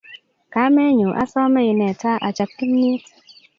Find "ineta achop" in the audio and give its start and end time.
1.71-2.49